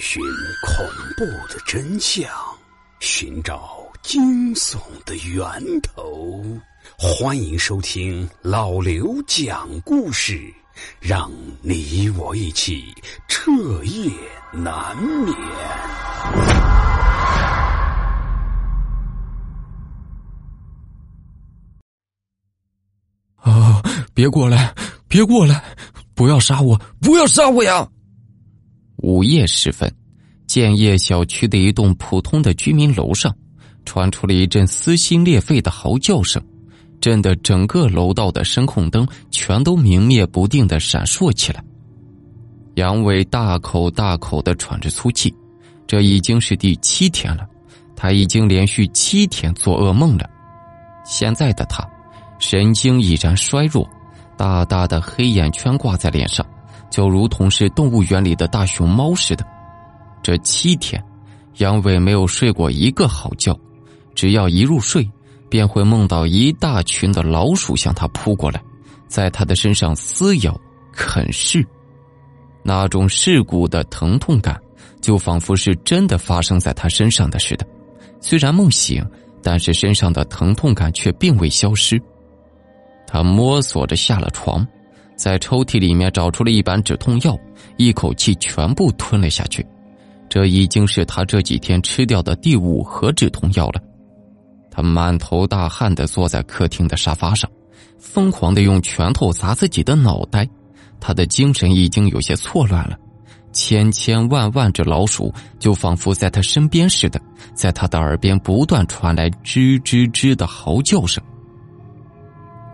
[0.00, 0.22] 寻
[0.66, 0.86] 恐
[1.16, 2.28] 怖的真相，
[3.00, 6.42] 寻找惊悚的源头。
[6.98, 10.52] 欢迎收听老刘讲故事，
[11.00, 12.92] 让你我一起
[13.28, 13.50] 彻
[13.84, 14.10] 夜
[14.52, 15.36] 难眠。
[23.36, 23.82] 啊！
[24.14, 24.74] 别过来！
[25.08, 25.62] 别过来！
[26.14, 26.80] 不要杀我！
[27.00, 27.88] 不要杀我呀！
[29.02, 29.92] 午夜时分，
[30.46, 33.34] 建业小区的一栋普通的居民楼上，
[33.84, 36.40] 传出了一阵撕心裂肺的嚎叫声，
[37.00, 41.62] 震得整个楼道的声控灯全都明灭不定的闪烁起来。
[42.76, 45.34] 杨伟大口大口的喘着粗气，
[45.84, 47.44] 这已经是第七天了，
[47.96, 50.30] 他已经连续七天做噩梦了。
[51.04, 51.84] 现在的他，
[52.38, 53.84] 神经已然衰弱，
[54.36, 56.46] 大大的黑眼圈挂在脸上。
[56.92, 59.44] 就如同是动物园里的大熊猫似的，
[60.22, 61.02] 这七天，
[61.56, 63.58] 杨伟没有睡过一个好觉，
[64.14, 65.10] 只要一入睡，
[65.48, 68.62] 便会梦到一大群的老鼠向他扑过来，
[69.08, 70.54] 在他的身上撕咬、
[70.92, 71.66] 啃噬，
[72.62, 74.60] 那种噬骨的疼痛感，
[75.00, 77.66] 就仿佛是真的发生在他身上的似的。
[78.20, 79.02] 虽然梦醒，
[79.42, 81.98] 但是身上的疼痛感却并未消失。
[83.06, 84.66] 他摸索着下了床。
[85.22, 87.38] 在抽屉里面找出了一板止痛药，
[87.76, 89.64] 一口气全部吞了下去。
[90.28, 93.80] 这已经是他这几天吃掉的第五盒止痛药了。
[94.68, 97.48] 他满头大汗的坐在客厅的沙发上，
[98.00, 100.44] 疯狂的用拳头砸自己的脑袋。
[100.98, 102.98] 他的精神已经有些错乱了。
[103.52, 107.20] 千千万万只老鼠就仿佛在他身边似的，
[107.54, 111.22] 在他的耳边不断传来吱吱吱的嚎叫声。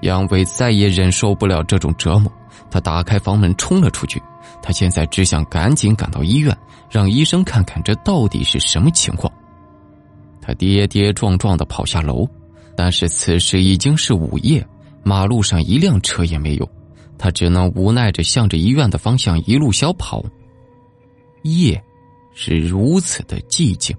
[0.00, 2.32] 杨伟再也忍受不了这种折磨。
[2.70, 4.22] 他打开房门冲了出去，
[4.62, 6.56] 他现在只想赶紧赶到医院，
[6.90, 9.32] 让医生看看这到底是什么情况。
[10.40, 12.26] 他跌跌撞撞的跑下楼，
[12.76, 14.66] 但是此时已经是午夜，
[15.02, 16.68] 马路上一辆车也没有，
[17.18, 20.24] 他只能无奈着向着医院的方向一路小跑。
[21.42, 21.82] 夜
[22.34, 23.96] 是如此的寂静，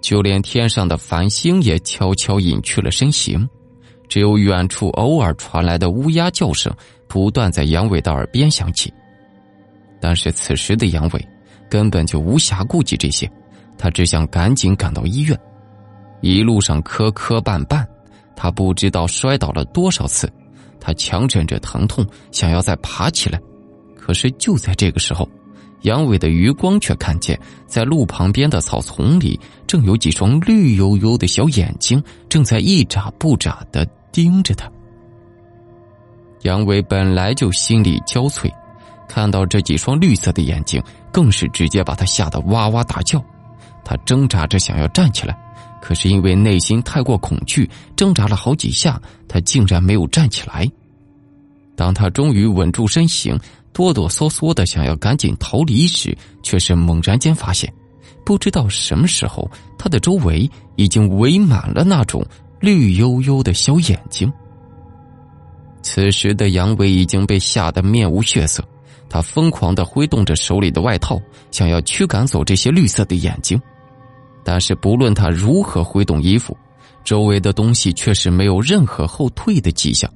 [0.00, 3.48] 就连天上的繁星也悄悄隐去了身形，
[4.08, 6.72] 只有远处偶尔传来的乌鸦叫声。
[7.10, 8.92] 不断在杨伟的耳边响起，
[9.98, 11.28] 但是此时的杨伟
[11.70, 13.26] 根本就无暇顾及这些，
[13.78, 15.34] 他只想赶紧赶到医院。
[16.20, 17.82] 一路上磕磕绊绊，
[18.36, 20.30] 他不知道摔倒了多少次，
[20.78, 23.40] 他强忍着疼痛想要再爬起来，
[23.96, 25.26] 可是就在这个时候，
[25.84, 34.70] 杨伟的余光却看见，在路旁边的草丛里，正有几双绿油油的小眼睛正在一眨不眨的盯着他。
[36.42, 38.50] 杨伟本来就心力交瘁，
[39.08, 40.82] 看到这几双绿色的眼睛，
[41.12, 43.22] 更是直接把他吓得哇哇大叫。
[43.84, 45.36] 他挣扎着想要站起来，
[45.80, 50.70] 可是因为内心太过恐惧，挣扎了好几下，他竟然没有站起来。
[51.74, 53.38] 当他终于稳住身形，
[53.72, 57.72] 哆哆嗦嗦的想要赶紧逃离时，却是猛然间发现，
[58.24, 62.24] 不知道什么时候，他的周围已经围满了那种
[62.60, 64.32] 绿油油的小眼睛。
[65.82, 68.62] 此时的杨伟已经被吓得面无血色，
[69.08, 71.20] 他疯狂的挥动着手里的外套，
[71.50, 73.60] 想要驱赶走这些绿色的眼睛。
[74.44, 76.56] 但是不论他如何挥动衣服，
[77.04, 80.10] 周围的东西却是没有任何后退的迹象。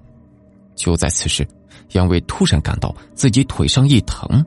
[0.74, 1.46] 就在此时，
[1.92, 4.44] 杨伟突然感到自己腿上一疼，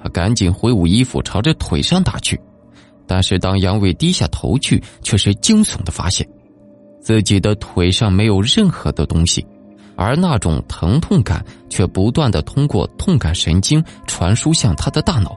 [0.00, 2.38] 他赶紧挥舞衣服朝着腿上打去。
[3.06, 6.26] 但是当杨伟低下头去，却是惊悚的发现，
[7.02, 9.44] 自己的腿上没有任何的东西。
[9.94, 15.36] 而那种疼痛感却不断的通过痛感神经传输向他的大脑，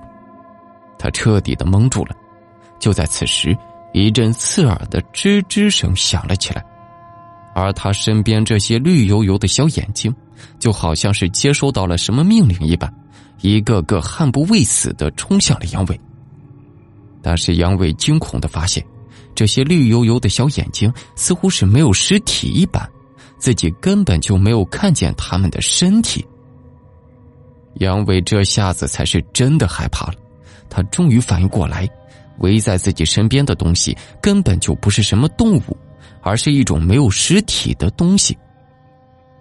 [0.97, 2.15] 他彻底的蒙住了。
[2.79, 3.55] 就在此时，
[3.93, 6.63] 一阵刺耳的吱吱声响了起来，
[7.53, 10.13] 而他身边这些绿油油的小眼睛，
[10.57, 12.91] 就好像是接收到了什么命令一般，
[13.41, 15.99] 一个个悍不畏死的冲向了杨伟。
[17.21, 18.83] 但是杨伟惊恐的发现，
[19.35, 22.89] 这些绿油油的小眼睛似乎是没有实体一般。
[23.37, 26.25] 自己根本就没有看见他们的身体。
[27.75, 30.15] 杨伟这下子才是真的害怕了，
[30.69, 31.87] 他终于反应过来，
[32.39, 35.77] 围在自己身边的东西根本就不是什么动物，
[36.21, 38.35] 而是一种没有实体的东西。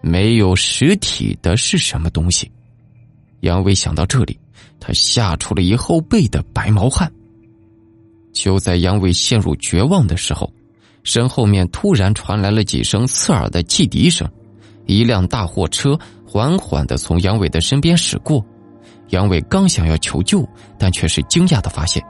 [0.02, 2.50] 没有实体的是什么东西？
[3.40, 4.38] 杨伟想到这里，
[4.80, 7.10] 他吓出了一后背的白毛汗。
[8.34, 10.52] 就在杨伟陷入绝望的时候。
[11.04, 14.26] 身后面突然传来了几声刺耳的汽笛声，
[14.86, 18.42] 一辆大货车缓缓的从杨伟的身边驶过。
[19.10, 20.48] 杨伟刚想要求救，
[20.78, 22.02] 但却是惊讶的发现，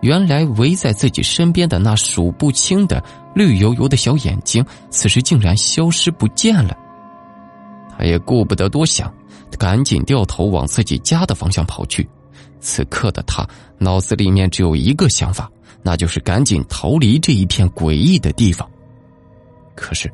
[0.00, 3.02] 原来围在自己身边的那数不清的
[3.34, 6.76] 绿油油的小眼睛，此时竟然消失不见了。
[7.98, 9.12] 他也顾不得多想，
[9.58, 12.08] 赶紧掉头往自己家的方向跑去。
[12.60, 13.46] 此刻的他
[13.78, 15.50] 脑子里面只有一个想法，
[15.82, 18.68] 那就是赶紧逃离这一片诡异的地方。
[19.74, 20.12] 可是，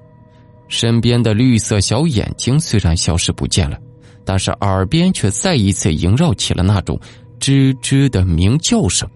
[0.69, 3.79] 身边的绿色小眼睛虽然消失不见了，
[4.25, 6.99] 但是耳边却再一次萦绕起了那种
[7.41, 9.09] 吱吱的鸣叫声。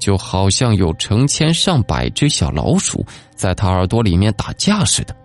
[0.00, 3.02] 就好像有成千上百只小老鼠
[3.34, 5.16] 在他耳朵里面打架似的。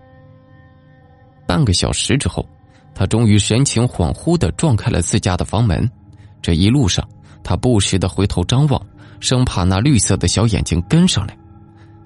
[1.45, 2.47] 半个小时之后，
[2.95, 5.89] 他终于神情恍惚的撞开了自家的房门。
[6.41, 7.05] 这一路上，
[7.43, 8.81] 他不时的回头张望，
[9.19, 11.37] 生怕那绿色的小眼睛跟上来。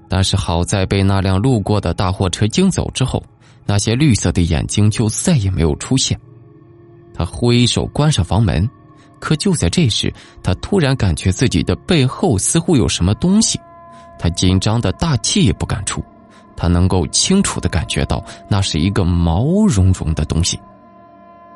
[0.08, 3.22] 但是好在被那辆路过的大货车惊走之后，
[3.66, 6.18] 那些绿色的眼睛就再也没有出现。
[7.14, 8.68] 他挥手关上房门。
[9.20, 13.58] 可就在这时，他突然感觉自己的背后似乎有什么东西，
[14.18, 16.04] 他紧张的大气也不敢出。
[16.54, 20.60] 他能够清楚的感觉到，那是一个毛茸茸的东西。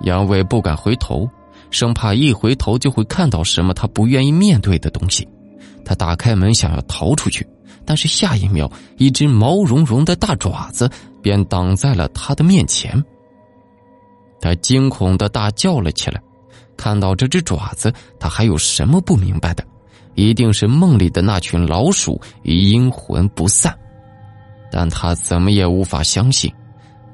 [0.00, 1.28] 杨伟不敢回头，
[1.70, 5.26] 生怕一回头就会看到什么他不愿意面对的东西。
[5.84, 7.46] 他打开门想要逃出去，
[7.84, 10.90] 但是下一秒，一只毛茸茸的大爪子
[11.22, 13.02] 便挡在了他的面前。
[14.40, 16.20] 他惊恐的大叫了起来。
[16.76, 19.64] 看到这只爪子，他还有什么不明白的？
[20.14, 23.76] 一定是梦里的那群老鼠阴魂不散。
[24.70, 26.52] 但他怎么也无法相信，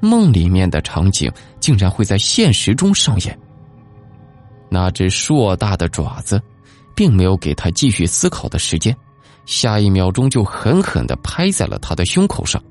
[0.01, 3.35] 梦里面的场景竟然会在现实中上演。
[4.69, 6.41] 那只硕大的爪子，
[6.95, 8.95] 并没有给他继续思考的时间，
[9.45, 12.61] 下一秒钟就狠狠的拍在了他的胸口上。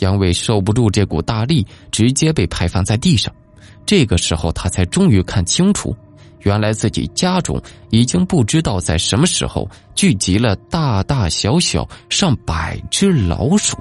[0.00, 3.32] 杨伟受不住这股大力，直接被拍翻在地上。
[3.84, 5.94] 这个时候，他才终于看清楚。
[6.40, 13.76] 原来自己家中已经不知道在什么时候聚集了大大小小上百只老鼠，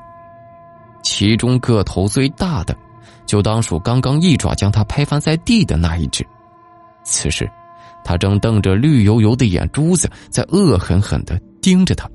[1.01, 2.77] 其中个头最大的，
[3.25, 6.23] 就当属刚刚一爪将他拍翻在地的那一只。
[7.03, 7.49] 此时，
[8.03, 12.09] 他正瞪着绿油油的眼珠子，在恶狠狠的盯着他。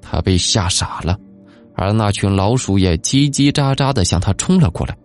[0.00, 1.18] 他被吓傻了，
[1.74, 4.96] 而那群老鼠也叽叽喳喳的向他冲了过来，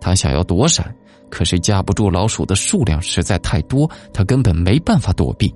[0.00, 0.94] 他想要躲闪。
[1.30, 5.54] 可是架不住老鼠的数量实在太多，他根本没办法躲避。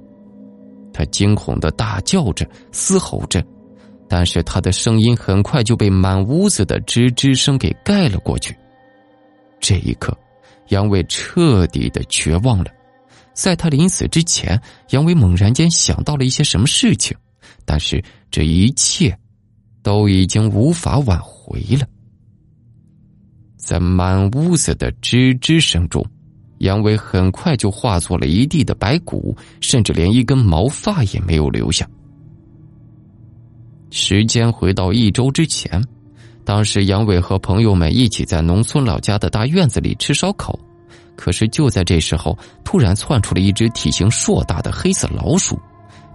[0.93, 3.45] 他惊恐的大叫着、嘶吼着，
[4.09, 8.57] 但是他的声音很快就被满屋子的吱吱声给盖了过去。
[9.59, 10.17] 这一刻，
[10.69, 12.71] 杨伟彻底的绝望了。
[13.33, 17.17] 在他临死之前，杨伟猛然间想到了一些什么事情，
[17.65, 19.17] 但是这一切
[19.83, 21.87] 都已经无法挽回了。
[23.57, 26.05] 在满屋子的吱吱声中，
[26.59, 31.89] 杨伟很快就化作了一地的白骨，甚至连一根毛发也没有留下。
[33.91, 35.83] 时间回到一周之前，
[36.45, 40.59] 当时杨伟和朋友们一起在农村老家的大院子里吃烧烤，
[41.17, 45.59] 可是就在这时候，突然窜出了一只体型硕大的黑色老鼠，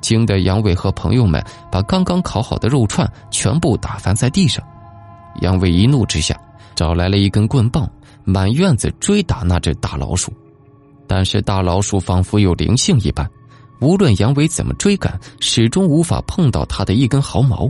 [0.02, 4.64] 惊得杨伟和朋友们把刚刚烤好的肉串全部打翻在地上。
[5.42, 6.40] 杨伟一怒之下。
[6.76, 7.92] 找来了一根棍棒，
[8.24, 10.32] 满院子追打那只大老鼠，
[11.06, 13.30] 但是大老鼠仿佛有灵性一般，
[13.82, 17.70] 无论杨伟怎么追赶，始终无法碰到他的一根毫毛。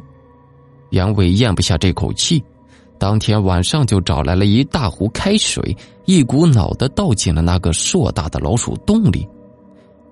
[0.92, 2.44] 杨伟咽不下这口气，
[2.98, 9.28] 当天晚上就找来了一大壶开水，一股脑的倒进了那个硕大的老鼠洞里。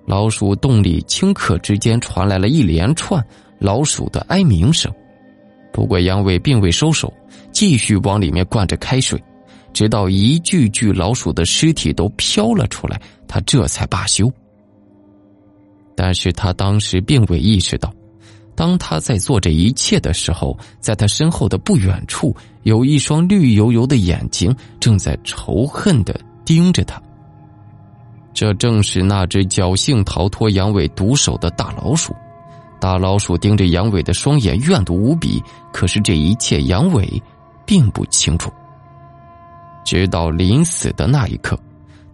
[0.06, 3.22] 老鼠洞里顷刻之间传来了一连串
[3.58, 4.90] 老鼠的哀鸣声。
[5.72, 7.12] 不过杨伟并未收手，
[7.52, 9.22] 继续往里面灌着开水，
[9.74, 14.32] 直到一具具老鼠的尸体都飘了出来，他这才罢休。
[15.94, 17.92] 但是他当时并未意识到，
[18.58, 22.34] 当他在做这一切的时候，在他身后的不远处，
[22.64, 27.00] 有一双绿油油的眼睛正在仇恨的盯着他。
[28.34, 32.12] 这正是那只侥幸逃脱杨伟毒手的大老鼠。
[32.80, 35.40] 大老鼠盯着杨伟的双眼，怨毒无比。
[35.72, 37.22] 可是这一切，杨伟
[37.64, 38.50] 并不清楚。
[39.84, 41.56] 直到临死的那一刻，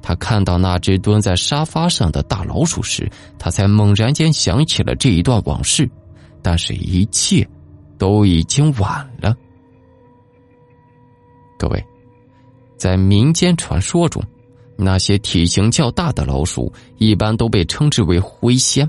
[0.02, 5.88] 他看到那只蹲在沙发上的大老鼠时，他才猛然间想起了这一段往事。
[6.44, 7.48] 但是，一切
[7.96, 9.34] 都已经晚了。
[11.58, 11.82] 各位，
[12.76, 14.22] 在民间传说中，
[14.76, 18.86] 那些体型较大的老鼠一般都被称之为灰仙。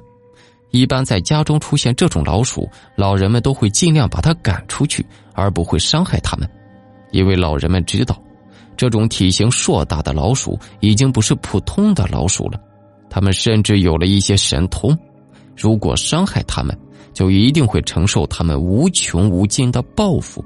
[0.71, 6.49] 一般在家中出现这种老鼠，老人们都会尽量把它赶出去，而不会伤害它们，
[7.11, 8.21] 因为老人们知道，
[8.75, 12.59] 这种体型硕大的老鼠已经不是普通的老鼠了，
[13.09, 14.97] 它们甚至有了一些神通。
[15.55, 16.77] 如果伤害它们，
[17.15, 20.45] 就一定会承受他们无穷无尽的报复。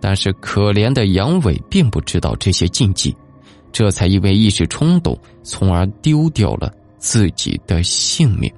[0.00, 3.14] 但是可怜的杨伟并不知道这些禁忌，
[3.72, 8.50] 这才因为一时冲动，从而丢掉了自己的性命。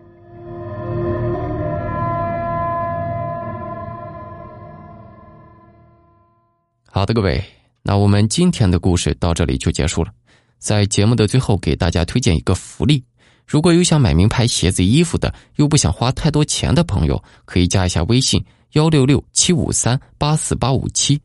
[6.93, 7.43] 好的，各位，
[7.83, 10.11] 那我们今天的故事到这里就结束了。
[10.59, 13.03] 在节目的最后，给大家推荐一个福利：
[13.51, 18.41] 如果有想买名牌鞋子、衣服的，又不想花太多钱的朋友，可以加一下微信
[18.75, 21.21] 幺六六七五三八四八五七。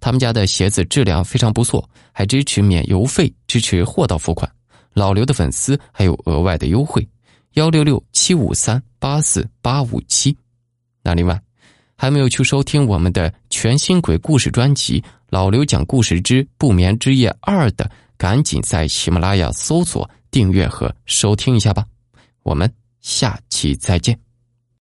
[0.00, 4.50] 他们家的鞋子质量非常不错，还支持免邮费，支持货到付款。
[4.92, 7.06] 老刘的粉丝还有额外的优惠，
[7.52, 10.36] 幺六六七五三八四八五七。
[11.00, 11.40] 那另外，
[11.94, 21.84] 还没有去收听我们的全新鬼故事专辑《老刘讲故事之不眠之夜二》的，赶紧在喜马拉雅搜索订阅和收听一下吧。
[22.42, 24.27] 我们下期再见。